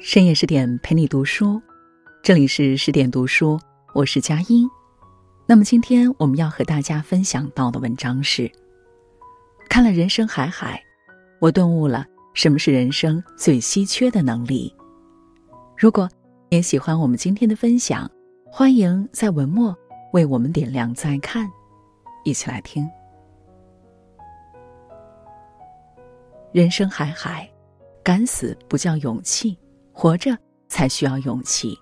[0.00, 1.60] 深夜十点陪你读书，
[2.22, 3.58] 这里是十点读书，
[3.92, 4.68] 我是佳音。
[5.44, 8.48] 那么今天我们要和大家分享到的文章是：
[9.68, 10.80] 看了人生海海，
[11.40, 14.72] 我顿悟了什么是人生最稀缺的能力。
[15.76, 16.08] 如果
[16.48, 18.08] 你也喜欢我们今天的分享，
[18.46, 19.76] 欢迎在文末
[20.12, 21.50] 为我们点亮再看，
[22.22, 22.88] 一起来听。
[26.52, 27.50] 人生海海，
[28.04, 29.58] 敢死不叫勇气。
[30.00, 30.38] 活着
[30.68, 31.76] 才需要勇气，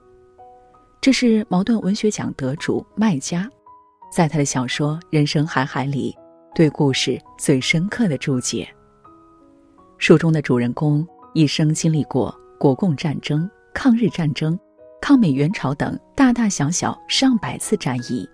[1.02, 3.46] 这是茅盾文学奖得主麦家，
[4.10, 6.16] 在他的小说《人生海海》里
[6.54, 8.66] 对故事最深刻的注解。
[9.98, 14.58] 书中的主人公一生经历过国共战争、抗日战争、
[14.98, 18.26] 抗美援朝等大大小小上百次战役，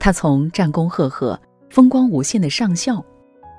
[0.00, 3.00] 他从战功赫赫、风光无限的上校，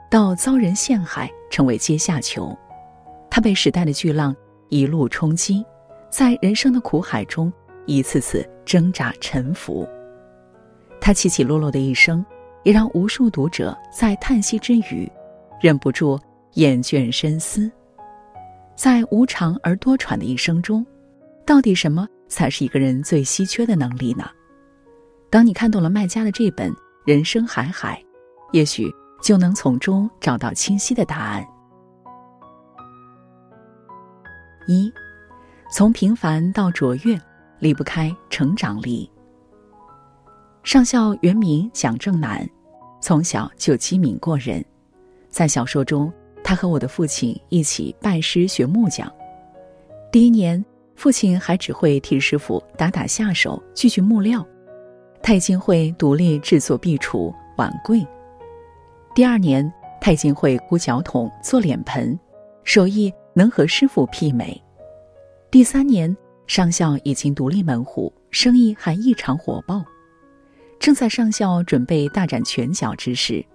[0.10, 2.54] 到遭人陷害成为阶下囚，
[3.30, 4.36] 他被时代的巨浪。
[4.72, 5.64] 一路冲击，
[6.10, 7.52] 在人生的苦海中
[7.86, 9.86] 一次次挣扎沉浮。
[11.02, 12.26] 他起起落落的一生，
[12.64, 15.12] 也让无数读者在叹息之余，
[15.60, 16.18] 忍不住
[16.54, 17.70] 厌倦深思。
[18.74, 20.86] 在无常而多舛的一生中，
[21.46, 24.24] 到底什么才是一个人最稀缺的能力呢？
[25.30, 26.72] 当你看懂了麦家的这本
[27.06, 28.02] 《人生海海》，
[28.54, 28.90] 也许
[29.22, 31.46] 就能从中找到清晰的答案。
[34.68, 34.92] 一，
[35.72, 37.20] 从平凡到卓越，
[37.60, 39.10] 离不开成长力。
[40.64, 42.48] 上校原名蒋正南，
[43.02, 44.64] 从小就机敏过人。
[45.30, 46.12] 在小说中，
[46.44, 49.12] 他和我的父亲一起拜师学木匠。
[50.12, 50.64] 第一年，
[50.96, 54.46] 父亲还只会替师傅打打下手、锯锯木料，
[55.24, 58.06] 他已经会独立制作壁橱、碗柜。
[59.16, 62.18] 第二年，他已经会箍脚桶、做脸盆，
[62.64, 63.12] 手艺。
[63.34, 64.62] 能和师傅媲美。
[65.50, 66.16] 第三年，
[66.48, 69.84] 上校已经独立门户，生意还异常火爆。
[70.80, 73.46] 正在上校准备大展拳脚之时，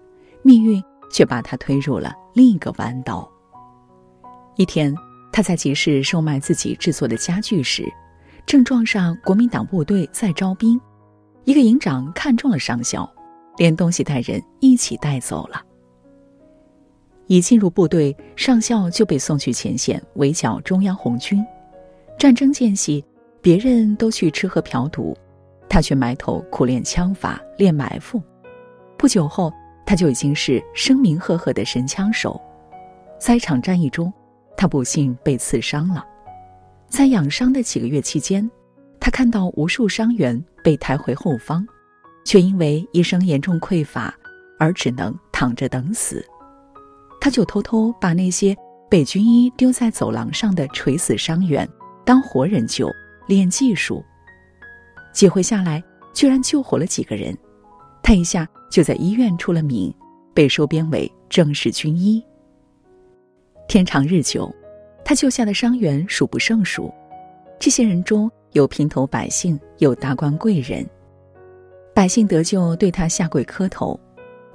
[0.43, 3.29] 命运却把他推入了另一个弯道。
[4.55, 4.95] 一天，
[5.33, 7.85] 他在集市售卖自己制作的家具时，
[8.47, 10.81] 正撞上国民党部队在招兵，
[11.45, 13.13] 一个营长看中了上校，
[13.59, 15.61] 连东西带人一起带走了。
[17.27, 21.45] 一进入部队，上校就被送去前线围剿中央红军。
[22.19, 23.05] 战争间隙，
[23.41, 25.17] 别人都去吃喝嫖赌，
[25.69, 28.23] 他却埋头苦练枪法、练埋伏。
[28.97, 29.53] 不久后，
[29.85, 32.41] 他就已经是声名赫赫的神枪手。
[33.19, 34.13] 在一场战役中，
[34.57, 36.07] 他不幸被刺伤了。
[36.89, 38.49] 在养伤的几个月期间，
[39.01, 41.67] 他看到无数伤员被抬回后方，
[42.25, 44.15] 却因为医生严重匮乏，
[44.59, 46.25] 而只能躺着等死。
[47.27, 48.57] 他就偷偷把那些
[48.89, 51.69] 被军医丢在走廊上的垂死伤员
[52.05, 52.89] 当活人救，
[53.27, 54.01] 练技术。
[55.13, 55.83] 几回下来，
[56.15, 57.37] 居然救活了几个人。
[58.01, 59.93] 他一下就在医院出了名，
[60.33, 62.25] 被收编为正式军医。
[63.67, 64.49] 天长日久，
[65.05, 66.95] 他救下的伤员数不胜数。
[67.59, 70.89] 这些人中有平头百姓，有达官贵人。
[71.93, 73.99] 百姓得救，对他下跪磕头；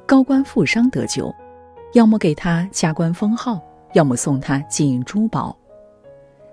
[0.06, 1.30] 高官富商得救。
[1.94, 3.62] 要么给他加官封号，
[3.94, 5.58] 要么送他金银珠宝。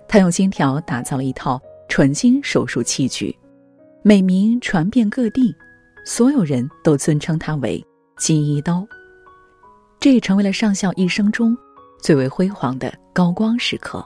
[0.07, 3.37] 他用金条打造了一套纯金手术器具，
[4.01, 5.55] 美名传遍各地，
[6.05, 7.83] 所有人都尊称他为
[8.17, 8.85] “金一刀”。
[9.99, 11.55] 这也成为了上校一生中
[12.01, 14.05] 最为辉煌的高光时刻。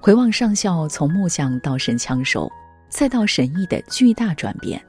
[0.00, 2.48] 回望上校从木匠到神枪手，
[2.88, 4.80] 再到神医的巨大转变，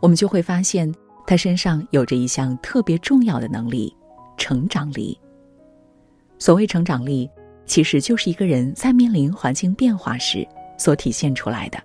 [0.00, 0.92] 我们就会发现
[1.26, 3.94] 他身上有着一项特别重要的能力。
[4.38, 5.18] 成长力。
[6.38, 7.28] 所谓成长力，
[7.66, 10.46] 其实就是一个人在面临环境变化时
[10.78, 11.78] 所体现出来的，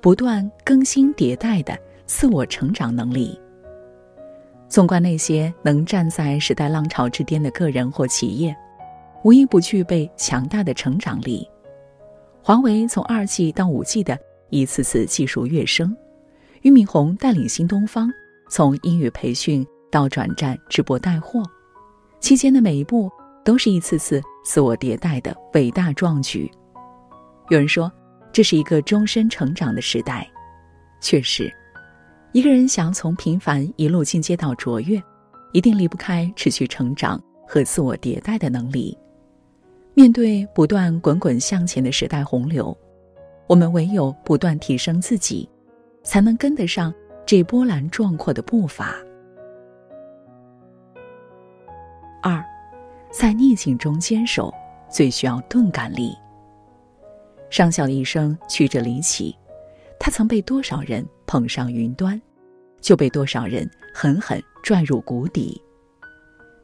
[0.00, 3.38] 不断更新迭代的自我成长能力。
[4.68, 8.56] 纵观那些能站在时代浪潮之巅的个人或企业，
[9.24, 11.46] 无一不具备强大的成长力。
[12.42, 14.16] 华为从二 G 到五 G 的
[14.50, 15.94] 一次次技术跃升，
[16.62, 18.10] 俞敏洪带领新东方
[18.48, 21.42] 从英语培训到转战直播带货。
[22.20, 23.10] 期间的每一步
[23.44, 26.50] 都是一次次自我迭代的伟大壮举。
[27.48, 27.90] 有人说，
[28.32, 30.28] 这是一个终身成长的时代。
[31.00, 31.50] 确实，
[32.32, 35.00] 一个人想从平凡一路进阶到卓越，
[35.52, 38.96] 一定离不开持续成长和自我迭代的能力。
[39.94, 42.76] 面对不断滚滚向前的时代洪流，
[43.46, 45.48] 我们唯有不断提升自己，
[46.02, 46.92] 才能跟得上
[47.24, 48.94] 这波澜壮阔的步伐。
[52.22, 52.44] 二，
[53.10, 54.52] 在逆境中坚守，
[54.90, 56.16] 最需要钝感力。
[57.50, 59.34] 上校的一生曲折离奇，
[59.98, 62.20] 他曾被多少人捧上云端，
[62.80, 65.60] 就被多少人狠狠拽入谷底。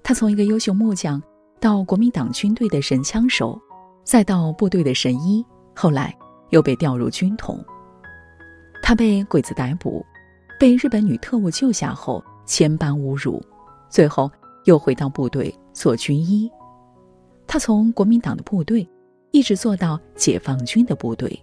[0.02, 1.22] 他从一个优秀木匠，
[1.58, 3.58] 到国民党军队的神枪手，
[4.02, 6.14] 再到部队的神医，后来
[6.50, 7.64] 又被调入军统。
[8.82, 10.04] 他被鬼子逮捕，
[10.60, 13.42] 被日本女特务救下后千般侮辱，
[13.88, 14.30] 最后
[14.64, 16.50] 又回到部队做军医。
[17.46, 18.88] 他从国民党的部队。
[19.34, 21.36] 一直做到解放军的部队，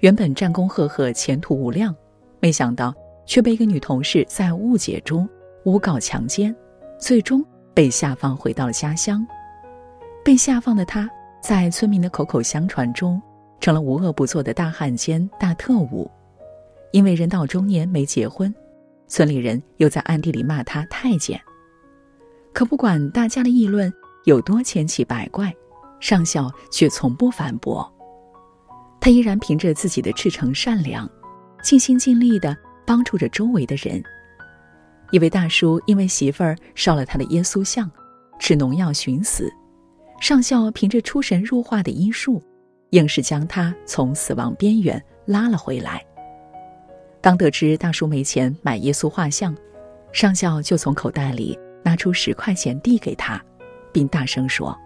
[0.00, 1.96] 原本战功赫赫、前途无量，
[2.40, 2.94] 没想到
[3.24, 5.26] 却被一个女同事在误解中
[5.64, 6.54] 诬告强奸，
[6.98, 9.26] 最终被下放回到了家乡。
[10.22, 11.08] 被下放的他，
[11.40, 13.18] 在村民的口口相传中，
[13.60, 16.10] 成了无恶不作的大汉奸、大特务。
[16.92, 18.54] 因为人到中年没结婚，
[19.08, 21.40] 村里人又在暗地里骂他太监。
[22.56, 23.92] 可不管大家的议论
[24.24, 25.54] 有多千奇百怪。
[26.00, 27.90] 上校却从不反驳，
[28.98, 31.06] 他依然凭着自己的赤诚善良，
[31.62, 32.56] 尽心尽力地
[32.86, 34.02] 帮助着周围的人。
[35.10, 37.90] 一位大叔因为媳妇儿烧了他的耶稣像，
[38.38, 39.52] 吃农药寻死，
[40.20, 42.42] 上校凭着出神入化的医术，
[42.90, 46.02] 硬是将他从死亡边缘拉了回来。
[47.20, 49.54] 当得知大叔没钱买耶稣画像，
[50.12, 53.40] 上校就从口袋里拿出十块钱递给他，
[53.92, 54.76] 并大声说。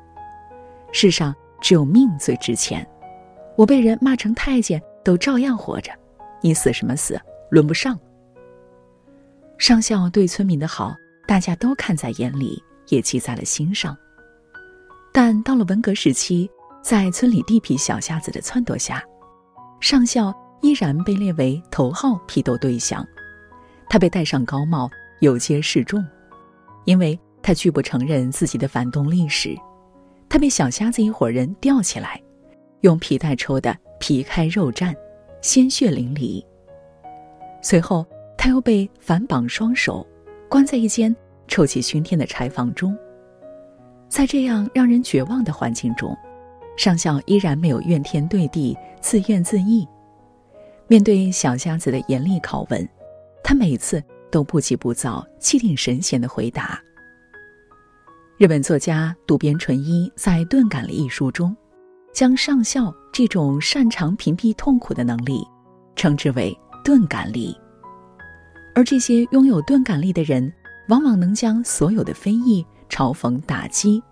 [0.93, 2.87] 世上只有命最值钱，
[3.57, 5.91] 我被人骂成太监都照样活着，
[6.43, 7.19] 你死什么死，
[7.51, 7.99] 轮不上。
[9.57, 10.95] 上校对村民的好，
[11.27, 13.97] 大家都看在眼里，也记在了心上。
[15.11, 16.51] 但到了文革时期，
[16.83, 19.03] 在村里地痞小瞎子的撺掇下，
[19.81, 23.03] 上校依然被列为头号批斗对象，
[23.89, 26.07] 他被戴上高帽，游街示众，
[26.85, 29.57] 因为他拒不承认自己的反动历史。
[30.29, 32.21] 他被小瞎子一伙人吊起来，
[32.83, 34.95] 用皮带抽的皮开肉绽，
[35.43, 36.45] 鲜血淋漓。
[37.63, 38.07] 随后，
[38.39, 40.07] 他又被反绑双手，
[40.49, 41.15] 关在一间
[41.49, 42.97] 臭气熏天的柴房中。
[44.09, 46.17] 在这样让人绝望的环境中，
[46.77, 49.87] 上校依然没有怨天对地、自怨自艾。
[50.87, 52.89] 面对小瞎子的严厉拷问，
[53.45, 56.81] 他每次都不急不躁、气定神闲的回答。
[58.39, 61.55] 日本作家渡边淳一在《钝感力》一书中，
[62.13, 65.47] 将上校这种擅长屏蔽痛苦的能力，
[65.95, 67.55] 称之为“钝感力”。
[68.75, 70.51] 而这些拥有钝感力的人，
[70.89, 74.03] 往往能将所有的非议、嘲讽、打击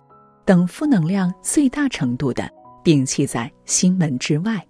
[0.45, 2.47] 等负能量最大程度的
[2.83, 4.63] 摒弃在心门之外。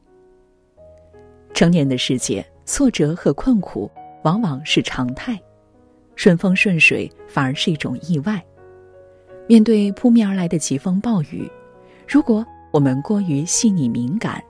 [1.54, 3.92] 成年的世界，挫折和困苦
[4.24, 5.40] 往往是常态，
[6.16, 8.44] 顺风顺水反而是一种意外。
[9.48, 11.50] 面对扑面而来的疾风暴雨，
[12.08, 14.44] 如果我们过于细腻敏感，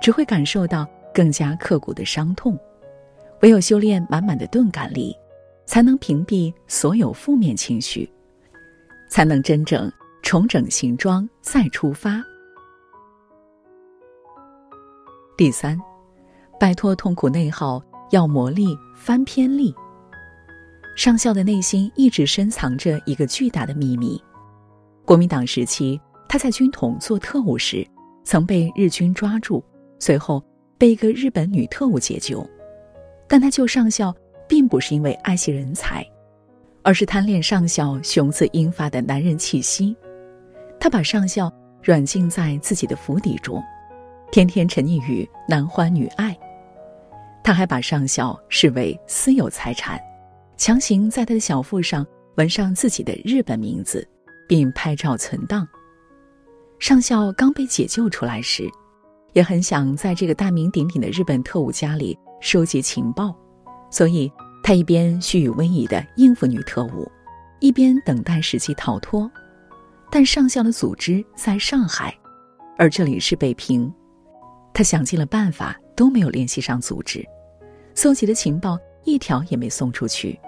[0.00, 2.58] 只会感受到更加刻骨的伤痛。
[3.42, 5.16] 唯有修炼满满的钝感力，
[5.66, 8.10] 才能屏蔽所有负面情绪，
[9.08, 9.90] 才能真正
[10.22, 12.22] 重整行装再出发。
[15.38, 15.80] 第三，
[16.58, 19.74] 摆脱痛苦内耗，要磨砺翻篇力。
[20.96, 24.22] 上校的内心一直深藏着一个巨大的秘密。
[25.04, 25.98] 国民党时期，
[26.28, 27.86] 他在军统做特务时，
[28.22, 29.62] 曾被日军抓住，
[29.98, 30.44] 随后
[30.76, 32.46] 被一个日本女特务解救。
[33.26, 34.14] 但他救上校，
[34.48, 36.04] 并不是因为爱惜人才，
[36.82, 39.96] 而是贪恋上校雄姿英发的男人气息。
[40.78, 41.52] 他把上校
[41.82, 43.62] 软禁在自己的府邸中，
[44.32, 46.36] 天天沉溺于男欢女爱。
[47.42, 50.00] 他还把上校视为私有财产，
[50.56, 52.06] 强行在他的小腹上
[52.36, 54.06] 纹上自己的日本名字。
[54.50, 55.64] 并拍照存档。
[56.80, 58.68] 上校刚被解救出来时，
[59.32, 63.32] 也很想在这个大名鼎鼎的日本特务家里收集情报，
[63.92, 64.28] 所以
[64.60, 67.08] 他一边虚与委蛇的应付女特务，
[67.60, 69.30] 一边等待时机逃脱。
[70.10, 72.12] 但上校的组织在上海，
[72.76, 73.88] 而这里是北平，
[74.74, 77.22] 他想尽了办法都没有联系上组织，
[77.94, 80.40] 搜集的情报一条也没送出去。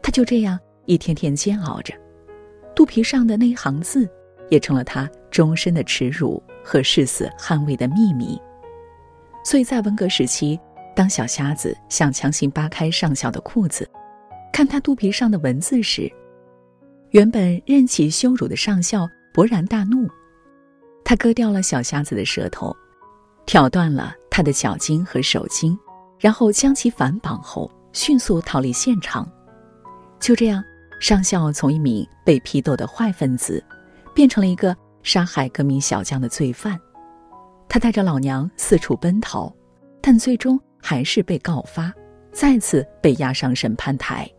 [0.00, 1.92] 他就这样一天天煎熬着。
[2.72, 4.08] 肚皮上的那一行字，
[4.50, 8.40] 也成了他终身的耻辱和誓死捍卫的秘密。
[9.44, 10.56] 所以在文革时期，
[10.94, 13.84] 当小瞎子想强行扒开上校的裤子，
[14.52, 16.08] 看他肚皮上的文字时，
[17.10, 20.08] 原本任其羞辱的上校勃然大怒，
[21.04, 22.72] 他割掉了小瞎子的舌头，
[23.44, 25.78] 挑断了他的脚筋和手筋，
[26.18, 29.30] 然后将其反绑后，迅速逃离现场。
[30.18, 30.64] 就这样。
[31.00, 33.60] 上校从一名被批斗的坏分子，
[34.14, 36.78] 变成了一个杀害革命小将的罪犯。
[37.68, 39.52] 他带着老娘四处奔逃，
[40.00, 41.92] 但最终还是被告发，
[42.30, 44.30] 再次被押上审判台。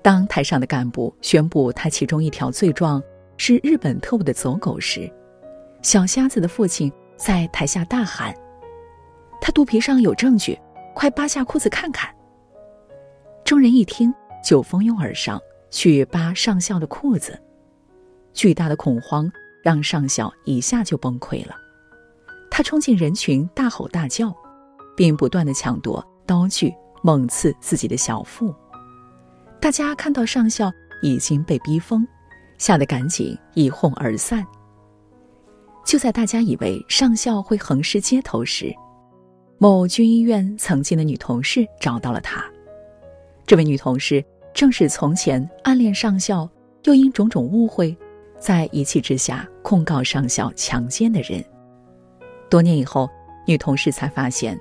[0.00, 3.02] 当台上的干部宣布他其中一条罪状
[3.36, 5.12] 是日本特务的走狗时，
[5.82, 8.34] 小瞎子的父亲在台下大喊
[9.40, 10.58] ：“他肚皮上有证据，
[10.94, 12.14] 快扒下裤子看看！”
[13.44, 14.12] 众人一听，
[14.44, 15.40] 就蜂拥而上
[15.70, 17.40] 去扒上校的裤子。
[18.34, 19.30] 巨大的恐慌
[19.62, 21.54] 让上校一下就崩溃了，
[22.50, 24.34] 他冲进人群，大吼大叫，
[24.96, 28.54] 并不断的抢夺刀具，猛刺自己的小腹。
[29.60, 30.70] 大家看到上校
[31.02, 32.06] 已经被逼疯，
[32.58, 34.46] 吓得赶紧一哄而散。
[35.84, 38.72] 就在大家以为上校会横尸街头时，
[39.60, 42.44] 某军医院曾经的女同事找到了他。
[43.44, 44.24] 这位女同事
[44.54, 46.48] 正是从前暗恋上校，
[46.84, 47.96] 又因种种误会，
[48.38, 51.44] 在一气之下控告上校强奸的人。
[52.48, 53.10] 多年以后，
[53.46, 54.58] 女同事才发现，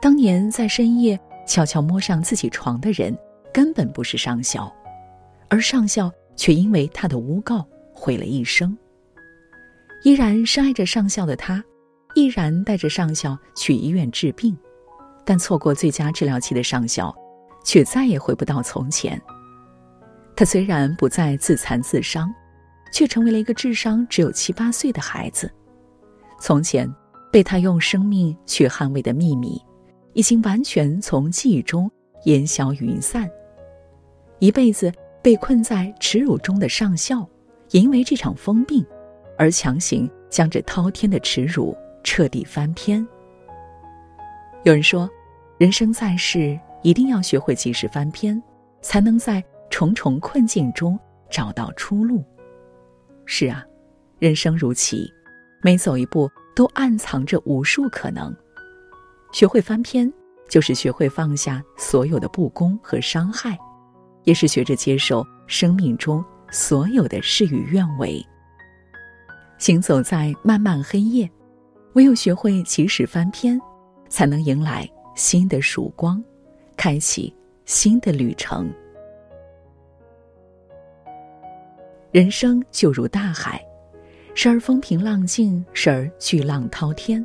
[0.00, 3.14] 当年在深夜悄悄摸上自己床的人，
[3.52, 4.74] 根本不是上校，
[5.48, 8.76] 而上校却因为她的诬告毁了一生。
[10.02, 11.62] 依然深爱着上校的她，
[12.14, 14.56] 毅然带着上校去医院治病，
[15.24, 17.14] 但错过最佳治疗期的上校，
[17.64, 19.20] 却再也回不到从前。
[20.36, 22.32] 他虽然不再自残自伤，
[22.92, 25.50] 却成为了一个智商只有七八岁的孩子。
[26.40, 26.92] 从前
[27.30, 29.60] 被他用生命去捍卫的秘密，
[30.14, 31.90] 已经完全从记忆中
[32.24, 33.30] 烟消云散。
[34.38, 34.90] 一辈子
[35.22, 37.28] 被困在耻辱中的上校，
[37.70, 38.84] 也因为这场疯病。
[39.38, 43.06] 而强行将这滔天的耻辱彻底翻篇。
[44.64, 45.08] 有人说，
[45.58, 48.42] 人生在世一定要学会及时翻篇，
[48.82, 50.98] 才能在重重困境中
[51.30, 52.24] 找到出路。
[53.24, 53.64] 是啊，
[54.18, 55.10] 人生如棋，
[55.62, 58.34] 每走一步都暗藏着无数可能。
[59.32, 60.12] 学会翻篇，
[60.48, 63.56] 就是学会放下所有的不公和伤害，
[64.24, 68.20] 也是学着接受生命中所有的事与愿违。
[69.58, 71.30] 行走在漫漫黑夜，
[71.94, 73.60] 唯有学会及时翻篇，
[74.08, 76.22] 才能迎来新的曙光，
[76.76, 78.72] 开启新的旅程。
[82.12, 83.60] 人生就如大海，
[84.34, 87.24] 时而风平浪静，时而巨浪滔天。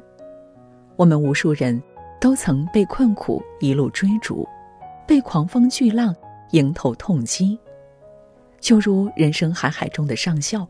[0.95, 1.81] 我们无数人
[2.19, 4.48] 都曾被困苦一路追逐，
[5.07, 6.15] 被狂风巨浪
[6.51, 7.60] 迎头痛击，
[8.60, 10.67] 就如人生海海中的上校。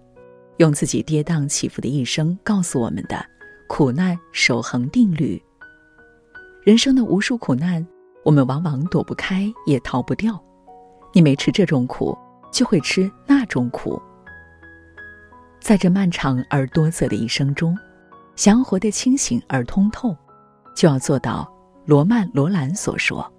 [0.57, 3.25] 用自己跌宕起伏的一生告诉我们的
[3.67, 5.41] 苦难守恒定律。
[6.63, 7.85] 人生的无数苦难，
[8.23, 10.41] 我们往往躲不开，也逃不掉。
[11.13, 12.17] 你没吃这种苦，
[12.51, 14.01] 就会吃那种苦。
[15.59, 17.77] 在这漫长而多色的一生中，
[18.35, 20.15] 想要活得清醒而通透，
[20.75, 21.51] 就要做到
[21.85, 23.31] 罗曼·罗兰所说：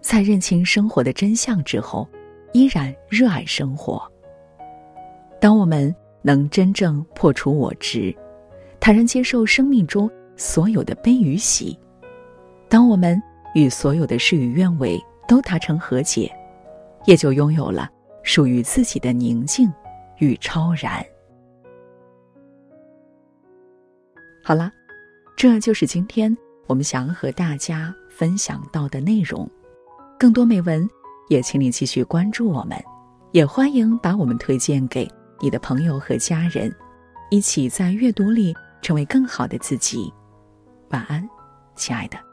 [0.00, 2.08] 在认清生活的真相之后，
[2.52, 4.02] 依然热爱生活。
[5.40, 5.94] 当我们。
[6.22, 8.14] 能真正破除我执，
[8.80, 11.78] 坦然接受生命中所有的悲与喜。
[12.68, 13.20] 当我们
[13.54, 16.32] 与所有的事与愿违都达成和解，
[17.04, 17.90] 也就拥有了
[18.22, 19.70] 属于自己的宁静
[20.18, 21.04] 与超然。
[24.42, 24.72] 好了，
[25.36, 26.34] 这就是今天
[26.66, 29.48] 我们想和大家分享到的内容。
[30.18, 30.88] 更多美文，
[31.28, 32.78] 也请你继续关注我们，
[33.32, 35.08] 也欢迎把我们推荐给。
[35.42, 36.70] 你的朋友和家人，
[37.30, 40.12] 一起在阅读里成为更好的自己。
[40.90, 41.28] 晚安，
[41.74, 42.29] 亲爱的。